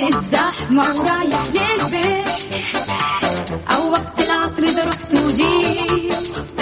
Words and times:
وقت 0.00 0.14
الزحمة 0.14 0.82
ورايح 0.82 1.44
للبيت 1.54 2.28
أو 3.70 3.90
وقت 3.90 4.18
العصر 4.20 4.62
إذا 4.62 4.84
رحت 4.88 5.14
وجيت. 5.14 6.55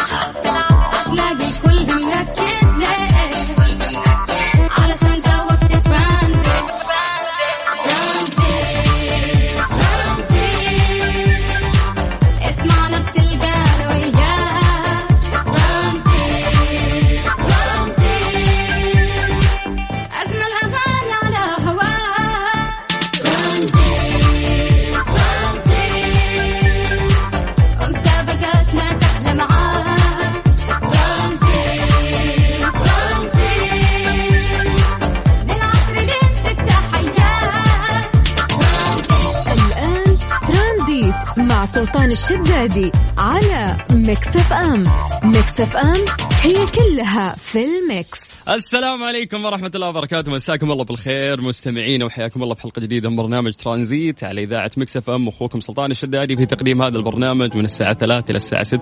الشدادي 42.30 42.92
على 43.18 43.76
Mix 43.92 44.36
FM. 44.36 44.82
Mix 45.24 45.60
FM 45.60 46.66
it's 46.66 47.05
all 47.05 47.34
in 47.36 47.58
the 47.64 47.94
mix. 47.94 48.34
السلام 48.48 49.02
عليكم 49.02 49.44
ورحمة 49.44 49.70
الله 49.74 49.88
وبركاته. 49.88 50.32
مساكم 50.32 50.70
الله 50.70 50.84
بالخير 50.84 51.40
مستمعينا 51.40 52.04
وحياكم 52.04 52.42
الله 52.42 52.54
في 52.54 52.62
حلقة 52.62 52.80
جديدة 52.80 53.10
من 53.10 53.16
برنامج 53.16 53.52
ترانزيت 53.52 54.24
على 54.24 54.44
إذاعة 54.44 54.70
Mix 54.76 55.10
FM. 55.10 55.28
أخوكم 55.28 55.60
سلطان 55.60 55.90
الشدادي 55.90 56.36
في 56.36 56.46
تقديم 56.46 56.82
هذا 56.82 56.96
البرنامج 56.96 57.56
من 57.56 57.64
الساعة 57.64 57.94
3 57.94 58.30
إلى 58.30 58.36
الساعة 58.36 58.62
6 58.62 58.80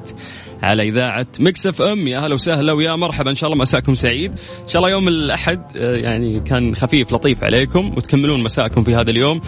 على 0.63 0.83
إذاعة 0.83 1.27
Mix 1.41 1.83
FM. 1.83 2.09
يا 2.09 2.19
أهلا 2.19 2.35
وسهلا 2.35 2.73
ويا 2.73 2.97
مرحبا. 2.97 3.31
إن 3.31 3.35
شاء 3.35 3.51
الله 3.51 3.63
مساكم 3.63 3.95
سعيد. 3.95 4.31
إن 4.63 4.69
شاء 4.69 4.83
الله 4.83 4.91
يوم 4.91 5.09
الأحد 5.09 5.77
آه، 5.77 5.97
يعني 5.97 6.41
كان 6.41 6.75
خفيف 6.75 7.13
لطيف 7.13 7.45
عليكم 7.45 7.95
وتكملون 7.97 8.43
مساءكم 8.43 8.85
في 8.85 8.95
هذا 8.95 9.11
اليوم. 9.11 9.41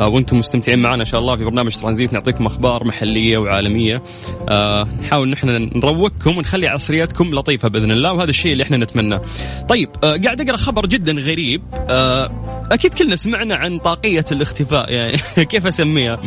آه، 0.00 0.08
وأنتم 0.08 0.38
مستمتعين 0.38 0.82
معنا 0.82 1.02
إن 1.02 1.08
شاء 1.08 1.20
الله 1.20 1.36
في 1.36 1.44
برنامج 1.44 1.76
ترانزيت. 1.76 2.12
نعطيكم 2.12 2.46
أخبار 2.46 2.84
محلية 2.84 3.38
وعالمية. 3.38 4.02
آه، 4.48 4.88
نحاول 5.02 5.28
نحن 5.28 5.70
نروقكم 5.74 6.38
ونخلي 6.38 6.68
عصرياتكم 6.68 7.34
لطيفة. 7.34 7.61
بإذن 7.68 7.90
الله 7.90 8.12
وهذا 8.12 8.30
الشيء 8.30 8.52
اللي 8.52 8.62
إحنا 8.62 8.76
نتمناه 8.76 9.22
طيب 9.68 9.88
آه، 10.04 10.16
قاعد 10.16 10.40
أقرأ 10.40 10.56
خبر 10.56 10.86
جدا 10.86 11.12
غريب. 11.12 11.62
آه، 11.74 12.30
أكيد 12.72 12.94
كلنا 12.94 13.16
سمعنا 13.16 13.56
عن 13.56 13.78
طاقية 13.78 14.24
الاختفاء 14.32 14.92
يعني 14.92 15.18
كيف 15.50 15.66
أسميها؟ 15.66 16.18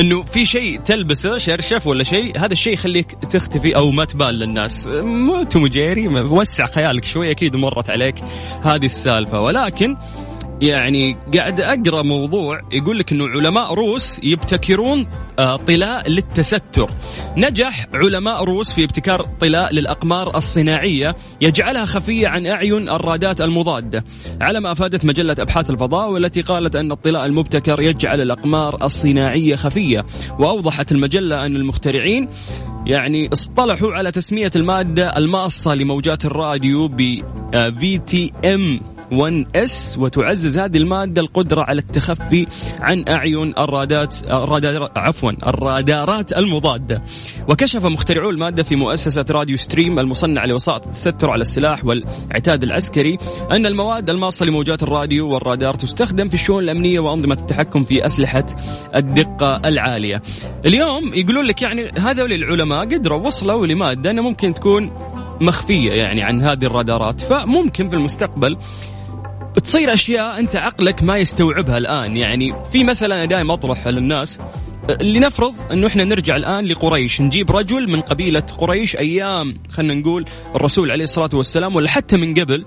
إنه 0.00 0.22
في 0.22 0.46
شيء 0.46 0.80
تلبسه 0.80 1.38
شرشف 1.38 1.86
ولا 1.86 2.04
شيء 2.04 2.38
هذا 2.38 2.52
الشيء 2.52 2.72
يخليك 2.72 3.12
تختفي 3.30 3.76
أو 3.76 3.90
ما 3.90 4.04
تبان 4.04 4.34
للناس. 4.34 4.86
مو 5.02 5.42
توم 5.42 5.66
جيري 5.66 6.08
وسع 6.08 6.66
خيالك 6.66 7.04
شوي 7.04 7.30
أكيد 7.30 7.56
مرت 7.56 7.90
عليك 7.90 8.14
هذه 8.62 8.86
السالفة. 8.86 9.40
ولكن 9.40 9.96
يعني 10.62 11.16
قاعد 11.34 11.60
أقرأ 11.60 12.02
موضوع 12.02 12.60
يقول 12.72 12.98
لك 12.98 13.12
إنه 13.12 13.28
علماء 13.28 13.74
روس 13.74 14.20
يبتكرون 14.22 15.06
آه، 15.38 15.56
طلاء 15.56 16.10
للتستر. 16.10 16.90
نجح 17.36 17.86
علماء 17.94 18.44
روس 18.44 18.72
في 18.72 18.84
ابتكار 18.84 19.22
طلاء 19.40 19.74
للأقمار 19.74 20.36
الصناعية 20.36 21.16
يجعلها 21.40 21.84
خفية 21.84 22.28
عن 22.28 22.46
أعين 22.46 22.88
الرادات 22.88 23.40
المضادة، 23.40 24.04
على 24.40 24.60
ما 24.60 24.72
أفادت 24.72 25.04
مجلة 25.04 25.36
أبحاث 25.38 25.70
الفضاء 25.70 26.10
والتي 26.10 26.42
قالت 26.42 26.76
أن 26.76 26.92
الطلاء 26.92 27.26
المبتكر 27.26 27.80
يجعل 27.80 28.20
الأقمار 28.20 28.84
الصناعية 28.84 29.56
خفية، 29.56 30.04
وأوضحت 30.38 30.92
المجلة 30.92 31.46
أن 31.46 31.56
المخترعين 31.56 32.28
يعني 32.86 33.28
اصطلحوا 33.32 33.92
على 33.92 34.12
تسمية 34.12 34.50
المادة 34.56 35.16
الماصة 35.16 35.74
لموجات 35.74 36.24
الراديو 36.24 36.88
ب 36.88 36.96
VTM 37.52 38.80
1S 39.12 39.98
وتعزز 39.98 40.58
هذه 40.58 40.76
المادة 40.76 41.22
القدرة 41.22 41.62
على 41.62 41.78
التخفي 41.78 42.46
عن 42.80 43.04
أعين 43.10 43.54
الرادات 43.58 44.16
الرادار 44.24 44.92
عفوا 44.96 45.30
الرادارات 45.46 46.38
المضادة 46.38 47.02
وكشف 47.48 47.84
مخترعو 47.84 48.30
المادة 48.30 48.62
في 48.62 48.76
مؤسسة 48.76 49.24
Radio 49.30 49.56
Stream 49.56 49.98
المصنعه 49.98 50.46
لوسائط 50.46 50.86
التستر 50.86 51.30
على 51.30 51.40
السلاح 51.40 51.84
والعتاد 51.84 52.62
العسكري 52.62 53.18
أن 53.52 53.66
المواد 53.66 54.10
الماصة 54.10 54.46
لموجات 54.46 54.82
الراديو 54.82 55.28
والرادار 55.28 55.74
تستخدم 55.74 56.28
في 56.28 56.34
الشؤون 56.34 56.64
الأمنية 56.64 57.00
وأنظمة 57.00 57.34
التحكم 57.40 57.84
في 57.84 58.06
أسلحة 58.06 58.46
الدقة 58.96 59.68
العالية. 59.68 60.22
اليوم 60.66 61.14
يقولون 61.14 61.44
لك 61.44 61.62
يعني 61.62 61.88
هذول 61.98 62.32
العلماء 62.32 62.80
قدروا 62.80 63.26
وصلوا 63.26 63.66
لمادة 63.66 64.10
أنها 64.10 64.22
ممكن 64.22 64.54
تكون 64.54 64.90
مخفية 65.40 65.92
يعني 65.92 66.22
عن 66.22 66.42
هذه 66.42 66.64
الرادارات 66.64 67.20
فممكن 67.20 67.88
في 67.88 67.96
المستقبل 67.96 68.56
بتصير 69.56 69.94
أشياء 69.94 70.38
أنت 70.38 70.56
عقلك 70.56 71.02
ما 71.02 71.18
يستوعبها 71.18 71.78
الآن. 71.78 72.16
يعني 72.16 72.54
في 72.70 72.84
مثلا 72.84 73.14
أنا 73.14 73.24
دائما 73.24 73.54
أطرح 73.54 73.86
للناس 73.86 74.38
لنفرض 75.00 75.54
إنه 75.72 75.86
إحنا 75.86 76.04
نرجع 76.04 76.36
الآن 76.36 76.64
لقريش 76.64 77.20
نجيب 77.20 77.50
رجل 77.50 77.90
من 77.90 78.00
قبيلة 78.00 78.40
قريش 78.40 78.96
أيام 78.96 79.54
خلينا 79.70 79.94
نقول 79.94 80.24
الرسول 80.54 80.90
عليه 80.90 81.04
الصلاة 81.04 81.30
والسلام 81.34 81.76
ولا 81.76 81.90
حتى 81.90 82.16
من 82.16 82.34
قبل 82.34 82.64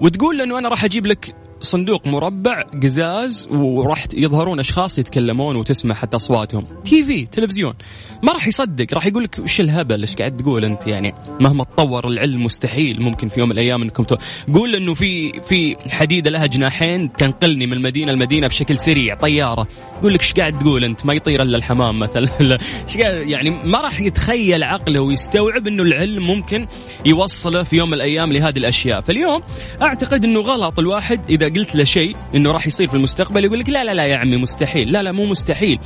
وتقول 0.00 0.38
له 0.38 0.44
إنه 0.44 0.58
أنا 0.58 0.68
راح 0.68 0.84
أجيب 0.84 1.06
لك 1.06 1.34
صندوق 1.64 2.06
مربع 2.06 2.62
قزاز 2.82 3.48
وراح 3.50 4.06
يظهرون 4.14 4.60
أشخاص 4.60 4.98
يتكلمون 4.98 5.56
وتسمع 5.56 5.94
حتى 5.94 6.16
أصواتهم. 6.16 6.64
تي 6.84 7.04
في 7.04 7.26
تلفزيون. 7.26 7.74
ما 8.22 8.32
راح 8.32 8.46
يصدق 8.46 8.86
راح 8.94 9.06
يقول 9.06 9.24
لك 9.24 9.38
وش 9.38 9.60
الهبل؟ 9.60 10.00
إيش 10.00 10.16
قاعد 10.16 10.36
تقول 10.36 10.64
أنت 10.64 10.86
يعني؟ 10.86 11.14
مهما 11.40 11.64
تطور 11.64 12.08
العلم 12.08 12.44
مستحيل 12.44 13.02
ممكن 13.02 13.28
في 13.28 13.40
يوم 13.40 13.48
من 13.48 13.54
الأيام 13.54 13.82
إنكم 13.82 14.04
تو... 14.04 14.16
قول 14.54 14.74
إنه 14.74 14.94
في 14.94 15.40
في 15.48 15.76
حديده 15.90 16.30
لها 16.30 16.46
جناحين 16.46 17.12
تنقلني 17.12 17.66
من 17.66 17.82
مدينة 17.82 18.12
لمدينة 18.12 18.46
بشكل 18.46 18.78
سريع 18.78 19.14
طيارة. 19.14 19.68
يقول 19.98 20.14
لك 20.14 20.20
إيش 20.20 20.32
قاعد 20.32 20.58
تقول 20.58 20.84
أنت؟ 20.84 21.06
ما 21.06 21.14
يطير 21.14 21.42
إلا 21.42 21.56
الحمام 21.56 21.98
مثلا. 21.98 22.28
إيش 22.88 22.98
قاعد 22.98 23.28
يعني 23.28 23.50
ما 23.50 23.80
راح 23.80 24.00
يتخيل 24.00 24.62
عقله 24.62 25.00
ويستوعب 25.00 25.66
إنه 25.66 25.82
العلم 25.82 26.26
ممكن 26.26 26.66
يوصله 27.06 27.62
في 27.62 27.76
يوم 27.76 27.88
من 27.88 27.94
الأيام 27.94 28.32
لهذه 28.32 28.58
الأشياء. 28.58 29.00
فاليوم 29.00 29.42
أعتقد 29.82 30.24
إنه 30.24 30.40
غلط 30.40 30.78
الواحد 30.78 31.20
إذا 31.30 31.48
قلت 31.56 31.74
له 31.74 31.84
شيء 31.84 32.16
إنه 32.34 32.50
راح 32.50 32.66
يصير 32.66 32.88
في 32.88 32.94
المستقبل 32.94 33.44
يقول 33.44 33.58
لك 33.58 33.70
لا 33.70 33.84
لا 33.84 33.94
لا 33.94 34.06
يا 34.06 34.16
عمي 34.16 34.36
مستحيل. 34.36 34.92
لا 34.92 35.02
لا 35.02 35.12
مو 35.12 35.26
مستحيل. 35.26 35.78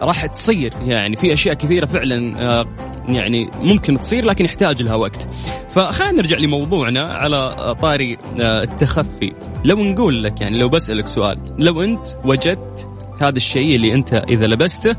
راح 0.00 0.26
تصير. 0.26 0.72
يعني 0.82 1.16
في 1.16 1.32
أشياء 1.32 1.54
كثيرة 1.54 1.86
فعلا 1.86 2.40
آه، 2.50 2.64
يعني 3.08 3.50
ممكن 3.60 4.00
تصير 4.00 4.24
لكن 4.24 4.44
يحتاج 4.44 4.82
لها 4.82 4.94
وقت. 4.94 5.28
فخلينا 5.68 6.12
نرجع 6.12 6.36
لموضوعنا 6.36 7.00
على 7.00 7.74
طاري 7.82 8.16
آه، 8.40 8.62
التخفي. 8.62 9.32
لو 9.64 9.76
نقول 9.76 10.24
لك 10.24 10.40
يعني 10.40 10.58
لو 10.58 10.68
بسألك 10.68 11.06
سؤال 11.06 11.38
لو 11.58 11.82
أنت 11.82 12.06
وجدت 12.24 12.88
هذا 13.20 13.36
الشيء 13.36 13.76
اللي 13.76 13.94
أنت 13.94 14.14
إذا 14.14 14.44
لبسته 14.44 14.96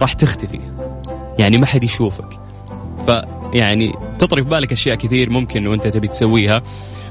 راح 0.00 0.12
تختفي. 0.12 0.60
يعني 1.38 1.58
ما 1.58 1.66
حد 1.66 1.84
يشوفك. 1.84 2.40
فيعني 3.06 3.92
تطري 4.18 4.42
في 4.42 4.48
بالك 4.48 4.72
أشياء 4.72 4.96
كثير 4.96 5.30
ممكن 5.30 5.66
وأنت 5.66 5.86
تبي 5.86 6.08
تسويها. 6.08 6.62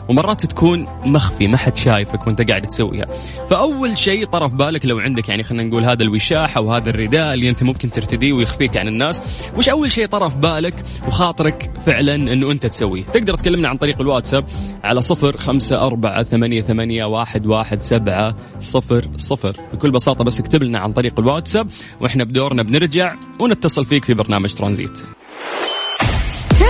ومرات 0.10 0.46
تكون 0.46 0.88
مخفي 1.06 1.48
ما 1.48 1.58
حد 1.58 1.76
شايفك 1.76 2.28
وانت 2.28 2.50
قاعد 2.50 2.62
تسويها. 2.62 3.06
فأول 3.50 3.98
شيء 3.98 4.26
طرا 4.26 4.45
ف 4.45 4.54
بالك 4.54 4.86
لو 4.86 5.00
عندك 5.00 5.30
يعني 5.30 5.44
خلينا 5.44 5.64
نقول 5.64 5.84
هذا 5.84 6.04
الوشاح 6.04 6.58
أو 6.58 6.74
هذا 6.74 6.90
الرداء 6.90 7.34
اللي 7.34 7.50
أنت 7.50 7.64
ممكن 7.64 7.90
ترتديه 7.90 8.34
ويخفيك 8.34 8.78
عن 8.78 8.88
الناس. 8.88 9.22
وش 9.58 9.70
أول 9.70 9.92
شيء 9.92 10.06
طرا 10.06 10.26
ف 10.26 10.36
بالك 10.36 10.74
وخاطرك 11.08 11.72
فعلا 11.86 12.16
إنه 12.16 12.52
أنت 12.52 12.66
تسويه؟ 12.66 13.04
تقدر 13.04 13.34
تكلمنا 13.34 13.70
عن 13.70 13.78
طريق 13.78 14.02
الواتساب 14.02 14.46
على 14.84 15.02
صفر 15.02 15.38
خمسة 15.38 15.86
أربعة 15.86 16.24
ثمانية, 16.24 16.62
ثمانية 16.62 17.06
واحد, 17.06 17.48
واحد 17.48 17.84
سبعة 17.84 18.36
صفر 18.60 19.08
صفر. 19.16 19.56
بكل 19.74 19.92
بساطة 19.92 20.24
بس 20.24 20.40
اكتب 20.40 20.64
لنا 20.64 20.80
عن 20.80 20.94
طريق 20.94 21.20
الواتساب 21.20 21.68
وإحنا 22.02 22.24
بدورنا 22.24 22.64
بنرجع 22.64 23.14
ونتصل 23.40 23.86
فيك 23.86 24.06
في 24.06 24.14
برنامج 24.14 24.54
ترانزيت. 24.54 25.00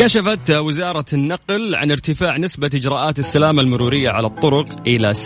كشفت 0.00 0.50
وزارة 0.50 1.04
النقل 1.12 1.74
عن 1.74 1.90
ارتفاع 1.90 2.36
نسبة 2.36 2.70
إجراءات 2.74 3.18
السلامة 3.18 3.62
المرورية 3.62 4.10
على 4.10 4.26
الطرق 4.26 4.66
إلى 4.86 5.14
56.73% 5.14 5.20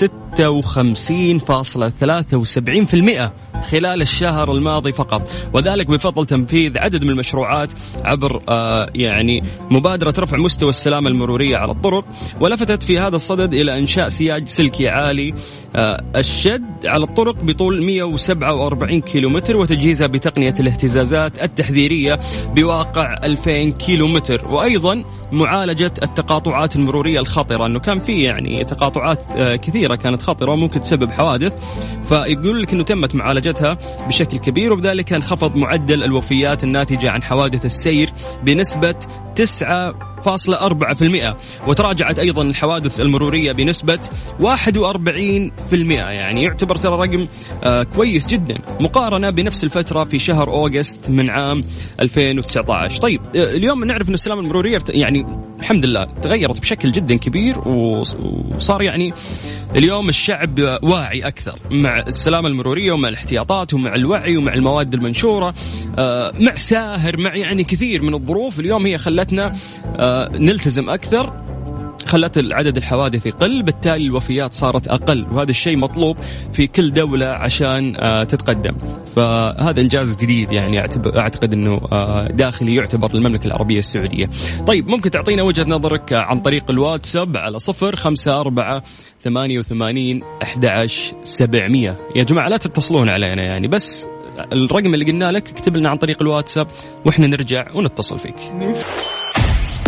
خلال 3.70 4.02
الشهر 4.02 4.52
الماضي 4.52 4.92
فقط. 4.92 5.30
وذلك 5.52 5.86
بفضل 5.86 6.26
تنفيذ 6.26 6.78
عدد 6.78 7.04
من 7.04 7.10
المشروعات 7.10 7.72
عبر 8.04 8.42
آه 8.48 8.90
يعني 8.94 9.44
مبادرة 9.70 10.14
رفع 10.18 10.36
مستوى 10.36 10.70
السلامة 10.70 11.08
المرورية 11.08 11.56
على 11.56 11.72
الطرق 11.72 12.04
ولفتت 12.40 12.82
في 12.82 12.98
هذا 12.98 13.16
الصدد 13.16 13.54
إلى 13.54 13.78
إنشاء 13.78 14.08
سياج 14.08 14.48
سلكي 14.48 14.88
عالي 14.88 15.34
آه 15.76 16.04
الشد 16.16 16.86
على 16.86 17.04
الطرق 17.04 17.44
بطول 17.44 17.82
147 17.82 19.00
كيلومتر 19.00 19.56
وتجهيزها 19.56 20.06
بتقنية 20.06 20.54
الاهتزازات 20.60 21.42
التحذيرية 21.42 22.18
بواقع 22.56 23.16
2000 23.24 23.70
كيلومتر. 23.70 24.46
وأيضا 24.64 25.04
معالجة 25.32 25.92
التقاطعات 26.02 26.76
المرورية 26.76 27.20
الخطرة 27.20 27.66
إنه 27.66 27.80
كان 27.80 27.98
في 27.98 28.22
يعني 28.22 28.64
تقاطعات 28.64 29.22
آه، 29.36 29.56
كثيرة 29.56 29.94
كانت 29.96 30.22
خطرة 30.22 30.52
وممكن 30.52 30.80
تسبب 30.80 31.10
حوادث. 31.10 31.52
فيقول 32.04 32.62
لك 32.62 32.72
إنه 32.72 32.84
تمت 32.84 33.14
معالجتها 33.14 33.78
بشكل 34.06 34.38
كبير 34.38 34.72
وبذلك 34.72 35.12
انخفض 35.12 35.56
معدل 35.56 36.02
الوفيات 36.02 36.64
الناتجة 36.64 37.10
عن 37.10 37.22
حوادث 37.22 37.66
السير 37.66 38.10
بنسبة 38.42 38.94
9.4% 39.40 41.34
وتراجعت 41.68 42.18
أيضا 42.18 42.42
الحوادث 42.42 43.00
المرورية 43.00 43.52
بنسبة 43.52 43.98
41% 44.40 44.46
يعني 45.90 46.42
يعتبر 46.42 46.76
ترى 46.76 46.92
رقم 46.96 47.26
آه 47.64 47.82
كويس 47.82 48.26
جدا. 48.26 48.54
مقارنة 48.80 49.30
بنفس 49.30 49.64
الفترة 49.64 50.04
في 50.04 50.18
شهر 50.18 50.48
أوغست 50.50 51.10
من 51.10 51.30
عام 51.30 51.64
2019 52.00 53.00
طيب 53.02 53.20
آه 53.36 53.44
اليوم 53.56 53.84
نعرف 53.84 54.08
إن 54.08 54.14
السلامة 54.14 54.40
المرورية 54.40 54.74
ارت- 54.74 54.90
يعني 54.94 55.26
الحمد 55.60 55.84
لله 55.86 56.04
تغيرت 56.04 56.60
بشكل 56.60 56.92
جدا 56.92 57.16
كبير 57.16 57.68
وص- 57.68 58.16
وصار 58.56 58.82
يعني 58.82 59.12
اليوم 59.76 60.08
الشعب 60.08 60.78
واعي 60.82 61.26
أكثر 61.26 61.58
مع 61.70 61.98
السلامة 61.98 62.48
المرورية 62.48 62.92
ومع 62.92 63.08
الاحتياطات 63.08 63.74
ومع 63.74 63.94
الوعي 63.94 64.36
ومع 64.36 64.54
المواد 64.54 64.94
المنشورة. 64.94 65.54
آه، 65.98 66.32
مع 66.40 66.56
ساهر 66.56 67.20
مع 67.20 67.36
يعني 67.36 67.64
كثير 67.64 68.02
من 68.02 68.14
الظروف. 68.14 68.60
اليوم 68.60 68.86
هي 68.86 68.98
خلتنا 69.24 69.52
آه، 69.98 70.28
نلتزم 70.32 70.90
أكثر 70.90 71.44
خلت 72.06 72.44
عدد 72.52 72.76
الحوادث 72.76 73.26
يقل 73.26 73.62
بالتالي 73.62 74.06
الوفيات 74.06 74.52
صارت 74.52 74.88
أقل 74.88 75.26
وهذا 75.32 75.50
الشيء 75.50 75.76
مطلوب 75.76 76.16
في 76.52 76.66
كل 76.66 76.92
دولة 76.92 77.26
عشان 77.26 77.96
آه، 77.96 78.24
تتقدم. 78.24 78.76
فهذا 79.16 79.80
إنجاز 79.80 80.16
جديد 80.16 80.52
يعني 80.52 80.80
أعتقد 81.16 81.52
أنه 81.52 81.80
آه، 81.92 82.28
داخلي 82.28 82.74
يعتبر 82.74 83.12
للمملكة 83.14 83.46
العربية 83.46 83.78
السعودية. 83.78 84.30
طيب 84.66 84.88
ممكن 84.88 85.10
تعطينا 85.10 85.42
وجهة 85.42 85.64
نظرك 85.64 86.12
عن 86.12 86.40
طريق 86.40 86.70
الواتساب 86.70 87.36
على 87.36 87.58
صفر 87.58 87.96
خمسة 87.96 88.40
أربعة 88.40 88.82
ثمانية 89.20 89.58
وثمانين 89.58 90.22
أحد 90.42 90.86
سبعمية. 91.22 91.96
يا 92.16 92.22
جماعة 92.22 92.48
لا 92.48 92.56
تتصلون 92.56 93.08
علينا 93.08 93.42
يعني 93.42 93.68
بس 93.68 94.06
الرقم 94.52 94.94
اللي 94.94 95.04
قلنا 95.04 95.32
لك 95.32 95.50
اكتب 95.50 95.76
لنا 95.76 95.88
عن 95.88 95.96
طريق 95.96 96.22
الواتساب 96.22 96.66
وإحنا 97.04 97.26
نرجع 97.26 97.66
ونتصل 97.74 98.18
فيك. 98.18 98.36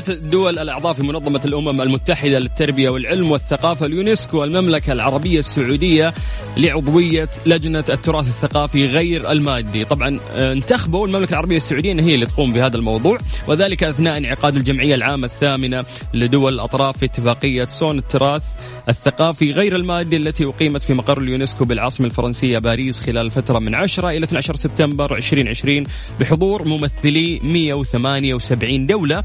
انتخبت 0.00 0.24
الدول 0.24 0.58
الأعضاء 0.58 0.92
في 0.92 1.02
منظمة 1.02 1.40
الأمم 1.44 1.80
المتحدة 1.80 2.38
للتربية 2.38 2.88
والعلم 2.88 3.30
والثقافة 3.30 3.86
اليونسكو 3.86 4.44
المملكة 4.44 4.92
العربية 4.92 5.38
السعودية 5.38 6.14
لعضوية 6.56 7.28
لجنة 7.46 7.84
التراث 7.90 8.26
الثقافي 8.26 8.86
غير 8.86 9.30
المادي. 9.30 9.84
طبعا 9.84 10.18
آه، 10.32 10.52
انتخبوا 10.52 11.06
المملكة 11.06 11.30
العربية 11.30 11.56
السعودية 11.56 11.92
هي 11.92 12.14
اللي 12.14 12.26
تقوم 12.26 12.52
بهذا 12.52 12.76
الموضوع 12.76 13.18
وذلك 13.48 13.84
أثناء 13.84 14.16
انعقاد 14.16 14.56
الجمعية 14.56 14.94
العامة 14.94 15.26
الثامنة 15.26 15.84
لدول 16.14 16.54
الأطراف 16.54 16.98
في 16.98 17.04
اتفاقية 17.04 17.64
صون 17.64 17.98
التراث 17.98 18.42
الثقافي 18.88 19.50
غير 19.50 19.76
المادي 19.76 20.16
التي 20.16 20.44
أقيمت 20.44 20.82
في 20.82 20.94
مقر 20.94 21.18
اليونسكو 21.18 21.64
بالعاصمة 21.64 22.06
الفرنسية 22.06 22.58
باريس 22.58 23.00
خلال 23.00 23.26
الفترة 23.26 23.58
من 23.58 23.74
10 23.74 24.08
إلى 24.08 24.24
12 24.24 24.56
سبتمبر 24.56 25.16
2020 25.16 25.84
بحضور 26.20 26.68
ممثلي 26.68 27.40
178 27.42 28.86
دولة. 28.86 29.24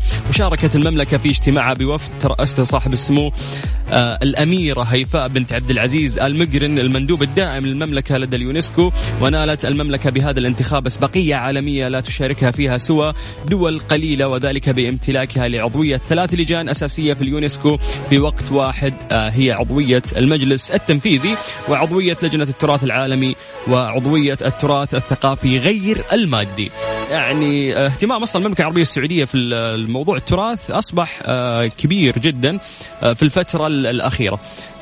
وشاركت 0.66 0.88
المملكة 0.88 1.18
في 1.18 1.30
اجتماعها 1.30 1.74
بوفد 1.74 2.10
ترأسته 2.22 2.64
صاحب 2.64 2.94
السمو 2.94 3.32
آه 3.92 4.18
الأميرة 4.24 4.82
هيفاء 4.84 5.28
بنت 5.28 5.54
عبد 5.54 5.70
العزيز 5.70 6.20
المقرن 6.20 6.80
المندوب 6.80 7.24
الدائم 7.24 7.66
للمملكة 7.66 8.18
لدى 8.18 8.36
اليونسكو 8.36 8.92
ونالت 9.22 9.66
المملكة 9.66 10.10
بهذا 10.10 10.40
الانتخاب 10.40 10.86
أسبقية 10.86 11.36
عالمية 11.36 11.88
لا 11.88 12.02
تشاركها 12.02 12.52
فيها 12.52 12.78
سوى 12.78 13.14
دول 13.48 13.80
قليلة 13.80 14.28
وذلك 14.28 14.70
بامتلاكها 14.70 15.48
لعضوية 15.48 15.98
ثلاث 15.98 16.34
لجان 16.34 16.70
أساسية 16.70 17.14
في 17.14 17.22
اليونسكو 17.22 17.78
في 18.10 18.20
وقت 18.20 18.52
واحد 18.52 18.94
آه 19.12 19.30
هي 19.30 19.52
عضوية 19.52 20.04
المجلس 20.18 20.72
التنفيذي 20.72 21.36
وعضوية 21.70 22.18
لجنة 22.24 22.44
التراث 22.44 22.84
العالمي 22.84 23.36
وعضوية 23.68 24.38
التراث 24.46 24.96
الثقافي 24.96 25.58
غير 25.58 25.98
المادي 26.14 26.72
يعني 27.12 27.76
آه، 27.78 27.86
اهتمام 27.86 28.22
أصلا 28.22 28.42
المملكة 28.42 28.62
العربية 28.62 28.82
السعودية 28.82 29.26
في 29.26 29.36
الموضوع 29.38 30.18
التراث 30.18 30.72
أصبح 30.72 31.20
آه، 31.26 31.66
كبير 31.66 32.20
جدا 32.20 32.60
آه، 33.04 33.14
في 33.14 33.24
الفترة 33.24 33.68
ال- 33.68 33.88
الأخيرة 33.88 34.40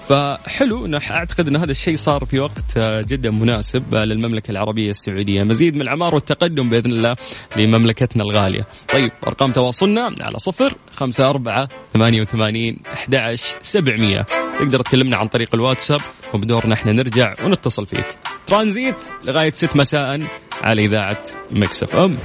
فحلو 0.09 0.97
أعتقد 1.11 1.47
إن 1.47 1.55
هذا 1.55 1.71
الشيء 1.71 1.95
صار 1.95 2.25
في 2.25 2.39
وقت 2.39 2.77
جدا 2.79 3.31
مناسب 3.31 3.95
للمملكة 3.95 4.51
العربية 4.51 4.89
السعودية، 4.89 5.43
مزيد 5.43 5.75
من 5.75 5.81
العمار 5.81 6.15
والتقدم 6.15 6.69
بإذن 6.69 6.91
الله 6.91 7.15
لمملكتنا 7.57 8.23
الغالية. 8.23 8.67
طيب 8.93 9.11
أرقام 9.27 9.51
تواصلنا 9.51 10.15
على 10.21 10.39
صفر 10.39 10.73
خمسة 10.95 11.29
أربعة 11.29 11.67
ثمانية 11.93 12.21
وثمانين 12.21 12.77
أحد 12.93 13.35
سبعمية 13.61 14.25
تقدر 14.59 14.81
تكلمنا 14.81 15.17
عن 15.17 15.27
طريق 15.27 15.49
الواتساب 15.53 15.99
وبدورنا 16.33 16.73
إحنا 16.73 16.91
نرجع 16.91 17.33
ونتصل 17.45 17.85
فيك. 17.85 18.05
ترانزيت 18.47 18.95
لغاية 19.25 19.51
6 19.51 19.77
مساء 19.77 20.21
على 20.61 20.85
إذاعة 20.85 21.23
Mix 21.51 21.83
FM. 21.83 22.17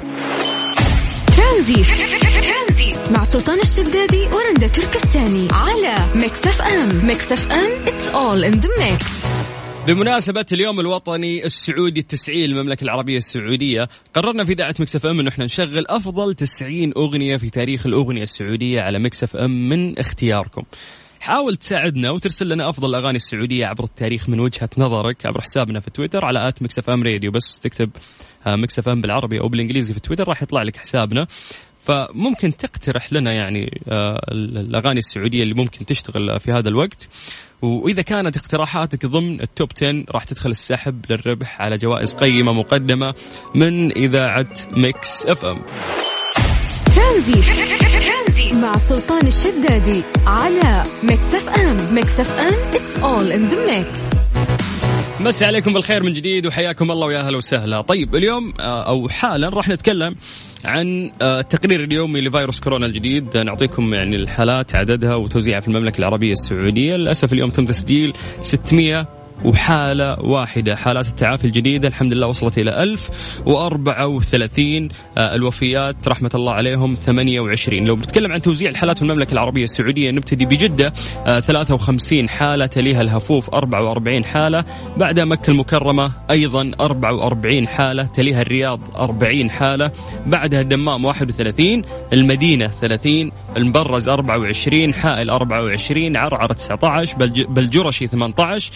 ترانزيت 1.37 1.85
مع 3.11 3.25
سلطان 3.25 3.61
الشدادي 3.61 4.26
ورندا 4.26 4.66
تركستاني 4.66 5.49
على 5.52 5.97
Mix 6.14 6.47
FM. 6.47 7.07
Mix 7.07 7.33
FM 7.33 7.85
it's 7.87 8.14
all 8.14 8.52
in 8.52 8.61
the 8.61 8.69
mix. 8.78 9.28
بمناسبة 9.87 10.47
اليوم 10.52 10.81
الوطني 10.81 11.45
السعودي 11.45 12.00
التسعين 12.00 12.50
للمملكة 12.50 12.85
العربية 12.85 13.16
السعودية 13.16 13.88
قررنا 14.14 14.45
في 14.45 14.52
إذاعة 14.52 14.75
Mix 14.80 15.07
FM 15.07 15.21
أنه 15.21 15.28
إحنا 15.28 15.45
نشغل 15.45 15.87
أفضل 15.88 16.35
90 16.35 16.92
أغنية 16.97 17.37
في 17.37 17.50
تاريخ 17.50 17.87
الأغنية 17.87 18.23
السعودية 18.23 18.81
على 18.81 18.99
Mix 18.99 19.37
FM 19.37 19.68
من 19.69 19.99
اختياركم. 19.99 20.62
حاول 21.20 21.56
تساعدنا 21.56 22.10
وترسل 22.10 22.48
لنا 22.48 22.68
أفضل 22.68 22.88
الأغاني 22.88 23.16
السعودية 23.16 23.66
عبر 23.66 23.84
التاريخ 23.84 24.28
من 24.28 24.40
وجهة 24.40 24.70
نظرك 24.78 25.26
عبر 25.26 25.40
حسابنا 25.40 25.80
في 25.80 25.90
تويتر 25.90 26.25
على 26.25 26.48
at 26.49 26.62
Mix 26.62 26.90
FM 26.90 27.02
Radio. 27.02 27.30
بس 27.30 27.60
تكتب 27.60 27.90
Mix 28.47 28.88
FM 28.88 29.00
بالعربي 29.00 29.40
أو 29.40 29.48
بالإنجليزي 29.48 29.94
في 29.94 30.00
تويتر 30.00 30.28
راح 30.28 30.42
يطلع 30.42 30.62
لك 30.62 30.76
حسابنا. 30.76 31.26
فممكن 31.84 32.56
تقترح 32.56 33.12
لنا 33.12 33.32
يعني 33.32 33.80
آه، 33.88 34.20
الأغاني 34.32 34.98
السعودية 34.98 35.42
اللي 35.42 35.54
ممكن 35.54 35.87
تشتغل 35.87 36.40
في 36.40 36.52
هذا 36.52 36.68
الوقت. 36.68 37.08
وإذا 37.62 38.02
كانت 38.02 38.37
اقتراحاتك 38.37 39.06
ضمن 39.06 39.40
ال 39.40 39.48
top 39.48 39.68
10 39.76 40.04
راح 40.10 40.25
تدخل 40.25 40.50
السحب 40.50 41.04
للربح 41.10 41.60
على 41.60 41.76
جوائز 41.76 42.14
قيمة 42.14 42.52
مقدمة 42.52 43.14
من 43.54 43.92
إذاعة 43.92 44.54
Mix 44.76 45.26
FM. 45.26 45.62
ترانزيت. 46.99 48.61
مع 48.61 48.76
سلطان 48.76 49.26
الشدادي 49.26 50.02
على 50.26 50.85
Mix 51.02 51.35
FM 51.35 51.95
Mix 51.95 52.21
FM 52.21 52.54
it's 52.73 53.02
all 53.02 53.33
in 53.33 53.52
the 53.52 53.71
mix. 53.71 54.19
مسي 55.21 55.45
عليكم 55.45 55.73
بالخير 55.73 56.02
من 56.02 56.12
جديد 56.12 56.47
وحياكم 56.47 56.90
الله 56.90 57.07
ويا 57.07 57.21
أهلا 57.21 57.37
وسهلا. 57.37 57.81
طيب 57.81 58.14
اليوم 58.14 58.52
آه، 58.61 58.88
أو 58.88 59.09
حالا 59.09 59.49
راح 59.49 59.69
نتكلم 59.69 60.14
عن 60.64 61.11
آه، 61.23 61.40
التقرير 61.40 61.85
اليومي 61.85 62.21
لفيروس 62.21 62.61
كورونا 62.61 62.87
الجديد. 62.87 63.37
آه، 63.37 63.43
نعطيكم 63.43 63.95
يعني 63.95 64.17
الحالات 64.17 64.75
عددها 64.75 65.14
وتوزيعها 65.14 65.61
في 65.61 65.69
المملكة 65.69 65.99
العربية 65.99 66.33
السعودية. 66.33 66.97
للأسف 66.97 67.33
اليوم 67.33 67.50
تم 67.50 67.64
تسجيل 67.64 68.12
وحالة 69.45 70.16
واحدة 70.21 70.76
حالات 70.76 71.07
التعافي 71.09 71.45
الجديدة 71.45 71.88
الحمد 71.88 72.12
لله 72.12 72.26
وصلت 72.26 72.59
إلى 72.59 72.83
1034 72.83 74.88
آه، 75.18 75.35
الوفيات 75.35 76.09
رحمة 76.09 76.30
الله 76.35 76.52
عليهم 76.52 76.95
28 76.95 77.85
لو 77.85 77.97
بنتكلم 77.97 78.33
عن 78.33 78.42
توزيع 78.42 78.71
الحالات 78.71 78.97
في 78.99 79.02
المملكة 79.04 79.33
العربية 79.33 79.64
السعودية 79.64 80.11
نبتدي 80.11 80.45
بجدة 80.45 80.92
آه، 81.26 81.40
53 81.40 82.28
حالة 82.28 82.66
تليها 82.66 83.00
الهفوف 83.00 83.50
44 83.54 84.25
حالة. 84.25 84.64
بعدها 84.97 85.25
مكة 85.25 85.50
المكرمة 85.50 86.12
أيضا 86.30 86.71
44 86.80 87.68
حالة 87.68 88.07
تليها 88.07 88.42
الرياض 88.42 88.80
40 88.97 89.50
حالة. 89.50 89.90
بعدها 90.26 90.61
الدمام 90.61 91.04
31 91.04 91.83
المدينة 92.12 92.66
30 92.80 93.33
المبرز 93.57 94.09
24 94.09 94.95
حائل 94.95 95.30
24 95.30 96.16
عرعر 96.16 96.52
19 96.52 97.16
بلج- 97.18 97.47
بلجرشي 97.47 98.07
18 98.07 98.73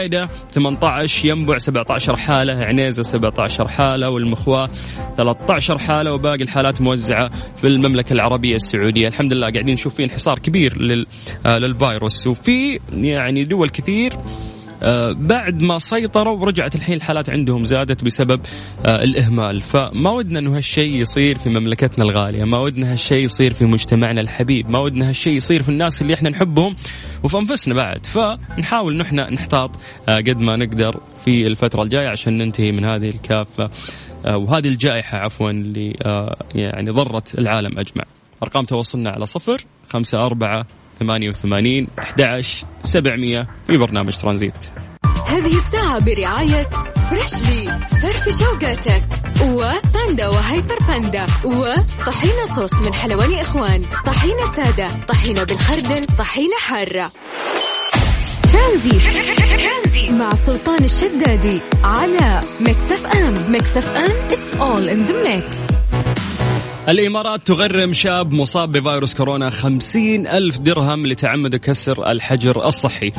بريدة 0.00 0.28
18 0.52 1.28
ينبع 1.28 1.58
17 1.58 2.16
حالة 2.16 2.52
عنيزة 2.52 3.02
17 3.02 3.68
حالة 3.68 4.10
والمخواة 4.10 4.68
13 5.16 5.78
حالة 5.78 6.12
وباقي 6.12 6.42
الحالات 6.42 6.80
موزعة 6.80 7.28
في 7.56 7.66
المملكة 7.66 8.12
العربية 8.12 8.56
السعودية. 8.56 9.08
الحمد 9.08 9.32
لله 9.32 9.50
قاعدين 9.50 9.72
نشوف 9.72 9.94
في 9.94 10.04
انحصار 10.04 10.38
كبير 10.38 10.72
آه، 11.46 11.58
للفيروس. 11.58 12.26
وفي 12.26 12.80
يعني 12.92 13.44
دول 13.44 13.68
كثير 13.68 14.12
بعد 15.12 15.62
ما 15.62 15.78
سيطروا 15.78 16.36
ورجعت 16.36 16.74
الحين 16.74 16.94
الحالات 16.94 17.30
عندهم 17.30 17.64
زادت 17.64 18.04
بسبب 18.04 18.40
آه، 18.86 19.04
الإهمال. 19.04 19.60
فما 19.60 20.10
ودنا 20.10 20.38
أنه 20.38 20.56
هالشيء 20.56 20.94
يصير 20.94 21.38
في 21.38 21.48
مملكتنا 21.48 22.04
الغالية 22.04 22.44
ما 22.44 22.58
ودنا 22.58 22.90
هالشيء 22.90 23.18
يصير 23.18 23.52
في 23.52 23.64
مجتمعنا 23.64 24.20
الحبيب 24.20 24.70
ما 24.70 24.78
ودنا 24.78 25.08
هالشيء 25.08 25.32
يصير 25.32 25.62
في 25.62 25.68
الناس 25.68 26.02
اللي 26.02 26.14
إحنا 26.14 26.30
نحبهم 26.30 26.76
وفي 27.24 27.38
أنفسنا 27.38 27.74
بعد. 27.74 28.06
فنحاول 28.06 28.96
نحن 28.96 29.16
نحتاط 29.16 29.70
آه، 30.08 30.16
قد 30.16 30.40
ما 30.40 30.56
نقدر 30.56 31.00
في 31.24 31.46
الفترة 31.46 31.82
الجاية 31.82 32.08
عشان 32.08 32.38
ننتهي 32.38 32.72
من 32.72 32.84
هذه 32.84 33.08
الكافة 33.08 33.70
آه، 34.26 34.36
وهذه 34.36 34.68
الجائحة 34.68 35.18
عفوا 35.18 35.50
اللي 35.50 35.96
آه، 36.06 36.36
يعني 36.54 36.90
ضرت 36.90 37.38
العالم 37.38 37.78
أجمع. 37.78 38.04
أرقام 38.42 38.64
تواصلنا 38.64 39.10
على 39.10 39.26
صفر 39.26 39.60
خمسة 39.90 40.18
أربعة 40.18 40.66
ثمانية 41.00 41.28
وثمانين 41.28 41.88
أحد 41.98 42.20
عشر 42.20 42.66
سبعمية 42.82 43.46
في 43.66 43.76
برنامج 43.76 44.16
ترانزيت. 44.16 44.66
هذه 45.26 45.56
الساعة 45.56 46.04
برعاية 46.04 46.66
Freshly 47.10 47.80
فرفش 48.02 48.28
أوقاتك 48.38 49.02
و 49.42 49.56
Panda 49.56 50.28
و 50.28 50.36
Hyper 50.36 50.78
Panda 50.88 51.26
وطحينة 51.44 52.44
صوص 52.44 52.80
من 52.80 52.94
حلواني 52.94 53.42
إخوان 53.42 53.82
طحينة 54.06 54.54
سادة 54.56 54.88
طحينة 55.08 55.44
بالخردل 55.44 56.06
طحينة 56.18 56.56
حارة. 56.60 57.10
ترانزيت 58.52 60.12
مع 60.12 60.34
سلطان 60.34 60.84
الشدادي 60.84 61.60
على 61.84 62.40
Mix 62.60 62.92
FM. 62.92 63.52
Mix 63.52 63.76
FM 63.76 64.28
it's 64.30 64.54
all 64.54 64.88
in 64.88 65.06
the 65.10 65.28
mix. 65.28 65.69
الإمارات 66.88 67.46
تغرم 67.46 67.92
شاب 67.92 68.32
مصاب 68.32 68.72
بفيروس 68.72 69.14
كورونا 69.14 69.50
خمسين 69.50 70.26
ألف 70.26 70.58
درهم 70.58 71.06
لتعمد 71.06 71.56
كسر 71.56 72.10
الحجر 72.10 72.66
الصحي. 72.66 73.12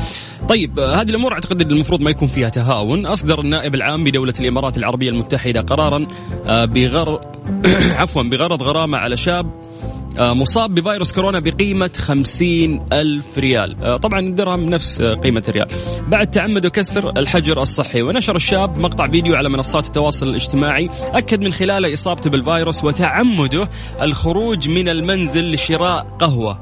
طيب 0.49 0.79
هذه 0.79 1.09
الأمور 1.09 1.33
أعتقد 1.33 1.61
المفروض 1.61 2.01
ما 2.01 2.09
يكون 2.09 2.27
فيها 2.27 2.49
تهاون. 2.49 3.05
أصدر 3.05 3.39
النائب 3.39 3.75
العام 3.75 4.03
بدولة 4.03 4.33
الإمارات 4.39 4.77
العربية 4.77 5.09
المتحدة 5.09 5.61
قرارا 5.61 6.07
آه، 6.47 6.65
بغرض 6.65 7.19
عفوا 7.99 8.23
بغرض 8.23 8.63
غرامة 8.63 8.97
على 8.97 9.17
شاب 9.17 9.70
مصاب 10.19 10.75
بفيروس 10.75 11.13
كورونا 11.13 11.39
بقيمة 11.39 11.91
خمسين 11.97 12.85
ألف 12.93 13.37
ريال. 13.37 13.83
آه، 13.83 13.97
طبعا 13.97 14.19
الدرهم 14.19 14.65
نفس 14.65 15.01
آه، 15.01 15.13
قيمة 15.13 15.43
الريال. 15.47 15.67
بعد 16.07 16.31
تعمد 16.31 16.67
كسر 16.67 17.09
الحجر 17.09 17.61
الصحي 17.61 18.01
ونشر 18.01 18.35
الشاب 18.35 18.77
مقطع 18.77 19.07
فيديو 19.07 19.35
على 19.35 19.49
منصات 19.49 19.85
التواصل 19.85 20.27
الاجتماعي 20.27 20.89
أكد 21.01 21.41
من 21.41 21.53
خلاله 21.53 21.93
إصابته 21.93 22.29
بالفيروس 22.29 22.83
وتعمده 22.83 23.69
الخروج 24.01 24.69
من 24.69 24.89
المنزل 24.89 25.51
لشراء 25.51 26.07
قهوة. 26.19 26.59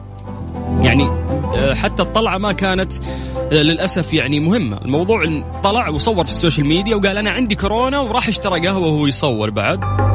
يعني 0.82 1.04
آه، 1.56 1.74
حتى 1.74 2.04
الطلعة 2.04 2.38
ما 2.38 2.52
كانت 2.52 2.94
آه، 3.52 3.62
للأسف 3.62 4.14
يعني 4.14 4.40
مهمة. 4.40 4.78
الموضوع 4.78 5.44
طلع 5.64 5.90
وصور 5.90 6.26
في 6.26 6.32
ال 6.32 6.37
social 6.37 6.68
media 6.68 6.96
وقال 6.96 7.18
أنا 7.18 7.30
عندي 7.30 7.56
كورونا 7.56 8.00
وراح 8.00 8.28
اشترى 8.28 8.68
قهوة 8.68 8.88
وهو 8.88 9.08
يصور 9.08 9.50
بعد. 9.50 10.09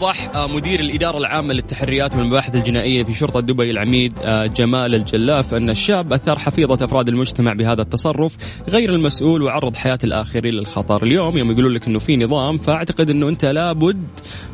فأوضح 0.00 0.36
آه، 0.36 0.46
مدير 0.46 0.80
الإدارة 0.80 1.18
العامة 1.18 1.54
للتحريات 1.54 2.16
والمباحث 2.16 2.54
الجنائية 2.54 3.04
في 3.04 3.14
شرطة 3.14 3.40
دبي 3.40 3.70
العميد 3.70 4.12
آه، 4.22 4.46
جمال 4.46 4.94
الجلاف 4.94 5.54
أن 5.54 5.70
الشاب 5.70 6.12
أثار 6.12 6.38
حفيظة 6.38 6.84
أفراد 6.84 7.08
المجتمع 7.08 7.52
بهذا 7.52 7.82
التصرف 7.82 8.36
غير 8.68 8.94
المسؤول 8.94 9.42
وعرض 9.42 9.76
حياة 9.76 9.98
الآخرين 10.04 10.54
للخطر. 10.54 11.02
اليوم 11.02 11.38
يوم 11.38 11.50
يقولون 11.50 11.72
لك 11.72 11.86
أنه 11.86 11.98
في 11.98 12.16
نظام 12.16 12.58
فأعتقد 12.58 13.10
أنه 13.10 13.28
أنت 13.28 13.44
لابد 13.44 14.04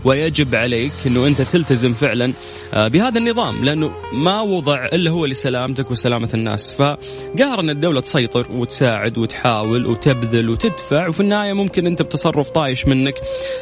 ويجب 0.04 0.54
عليك 0.54 0.92
أنه 1.06 1.26
أنت 1.26 1.42
تلتزم 1.42 1.92
فعلا 1.92 2.32
آه، 2.74 2.88
بهذا 2.88 3.18
النظام 3.18 3.64
لأنه 3.64 3.90
ما 4.12 4.40
وضع 4.40 4.84
إلا 4.84 5.10
هو 5.10 5.26
لسلامتك 5.26 5.90
وسلامة 5.90 6.30
الناس. 6.34 6.76
فقهر 6.76 7.60
أن 7.60 7.70
الدولة 7.70 8.00
تسيطر 8.00 8.46
وتساعد 8.52 9.18
وتحاول 9.18 9.86
وتبذل 9.86 10.50
وتدفع 10.50 11.08
وفي 11.08 11.20
النهاية 11.20 11.52
ممكن 11.52 11.86
أنت 11.86 12.02
بتصرف 12.02 12.50
طايش 12.50 12.86
منك 12.86 13.14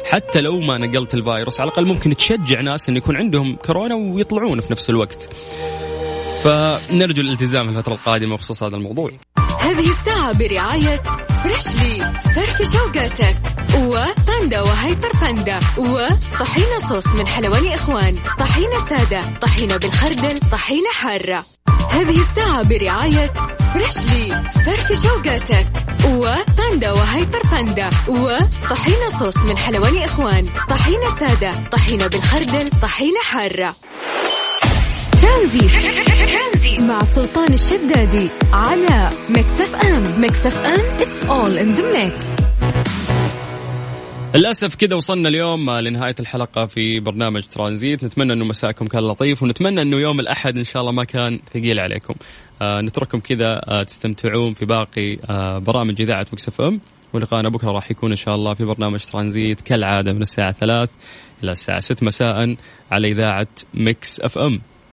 حتى 0.03 0.41
لو 0.41 0.59
ما 0.59 0.77
نقلت 0.77 1.13
الفيروس. 1.13 1.59
على 1.59 1.71
الأقل 1.77 1.93
ممكن 1.93 2.15
تشجع 2.15 2.61
ناس 2.61 2.89
أن 2.89 2.97
يكون 2.97 3.15
عندهم 3.17 3.55
كورونا 3.55 3.95
ويطلعون 3.95 4.61
في 4.61 4.71
نفس 4.71 4.89
الوقت. 4.89 5.29
فنرجو 6.43 7.21
الالتزام 7.21 7.71
في 7.71 7.77
الفترة 7.77 7.93
القادمة 7.93 8.35
بخصوص 8.35 8.63
هذا 8.63 8.75
الموضوع. 8.75 9.11
هذه 9.59 9.89
الساعة 9.89 10.37
برعاية 10.37 10.97
Freshly 11.43 12.13
فرفش 12.35 12.73
أوقاتك. 12.73 13.35
و 13.77 13.91
Panda 13.91 14.61
و 14.61 14.69
Hyper 14.69 15.11
Panda. 15.21 15.59
وطحينة 15.77 16.77
صوص 16.89 17.07
من 17.07 17.27
حلواني 17.27 17.75
إخوان. 17.75 18.15
طحينة 18.39 18.85
سادة. 18.89 19.21
طحينة 19.41 19.77
بالخردل. 19.77 20.39
طحينة 20.51 20.89
حارة. 20.93 21.43
هذه 21.89 22.19
الساعة 22.19 22.69
برعاية 22.69 23.27
Freshly 23.73 24.43
فرفش 24.65 25.03
أوقاتك. 25.03 25.84
و 26.05 26.19
Panda 26.19 26.91
و 26.91 26.99
Hyper 26.99 27.41
Panda 27.51 27.89
وطحينة 28.07 29.09
صوص 29.19 29.37
من 29.37 29.57
حلواني 29.57 30.05
إخوان. 30.05 30.45
طحينة 30.69 31.15
سادة 31.19 31.51
طحينة 31.71 32.07
بالخردل 32.07 32.69
طحينة 32.81 33.19
حارة. 33.23 33.75
ترانزيت 35.21 36.79
مع 36.79 37.03
سلطان 37.03 37.53
الشدادي 37.53 38.29
على 38.53 39.09
Mix 39.29 39.61
FM. 39.61 40.21
Mix 40.21 40.45
FM 40.45 40.81
it's 40.99 41.29
all 41.29 41.57
in 41.57 41.77
the 41.77 41.83
mix. 41.97 42.44
للأسف 44.35 44.75
كذا 44.75 44.95
وصلنا 44.95 45.29
اليوم 45.29 45.71
لنهاية 45.71 46.15
الحلقة 46.19 46.65
في 46.65 46.99
برنامج 46.99 47.43
ترانزيت. 47.43 48.03
نتمنى 48.03 48.33
إنه 48.33 48.45
مساكم 48.45 48.85
كان 48.85 49.03
لطيف 49.03 49.43
ونتمنى 49.43 49.81
إنه 49.81 49.97
يوم 49.97 50.19
الأحد 50.19 50.57
إن 50.57 50.63
شاء 50.63 50.81
الله 50.81 50.91
ما 50.91 51.03
كان 51.03 51.39
ثقيل 51.53 51.79
عليكم. 51.79 52.13
آه 52.61 52.81
نترككم 52.81 53.19
كذا 53.19 53.61
آه 53.67 53.83
تستمتعون 53.83 54.53
في 54.53 54.65
باقي 54.65 55.17
آه 55.29 55.57
برامج 55.59 56.01
إذاعة 56.01 56.25
Mix 56.33 56.47
FM. 56.47 56.81
ولقاءنا 57.13 57.49
بكرة 57.49 57.71
راح 57.71 57.91
يكون 57.91 58.09
إن 58.09 58.15
شاء 58.15 58.35
الله 58.35 58.53
في 58.53 58.65
برنامج 58.65 58.99
ترانزيت 58.99 59.61
كالعادة 59.61 60.13
من 60.13 60.21
الساعة 60.21 60.51
3 60.51 60.91
إلى 61.43 61.51
الساعة 61.51 61.79
6 61.79 62.05
مساء 62.05 62.55
على 62.91 63.11
إذاعة 63.11 63.47
Mix 63.73 64.19
FM. 64.19 64.61